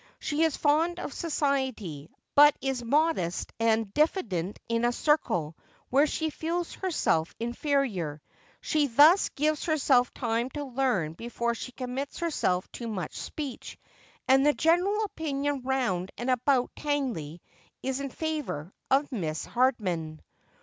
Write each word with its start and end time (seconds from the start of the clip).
She 0.17 0.41
is 0.41 0.57
fond 0.57 0.99
of 0.99 1.13
society, 1.13 2.09
but 2.33 2.57
is 2.59 2.81
modest 2.83 3.53
and 3.59 3.93
diffident 3.93 4.57
in 4.67 4.83
a 4.83 4.91
circle 4.91 5.55
where 5.91 6.07
she 6.07 6.31
feels 6.31 6.73
herself 6.73 7.35
inferior. 7.39 8.19
She 8.61 8.87
thus 8.87 9.29
gives 9.29 9.65
herself 9.65 10.11
time 10.11 10.49
to 10.55 10.63
learn 10.63 11.13
before 11.13 11.53
she 11.53 11.71
commits 11.71 12.17
herself 12.17 12.67
to 12.71 12.87
much 12.87 13.13
speech; 13.15 13.77
and 14.27 14.43
the 14.43 14.53
general 14.53 15.03
opinion 15.03 15.61
round 15.63 16.09
and 16.17 16.31
about 16.31 16.71
Tangley 16.75 17.39
is 17.83 17.99
in 17.99 18.09
favour 18.09 18.73
of 18.89 19.11
Miss 19.11 19.45
Hardman. 19.45 20.19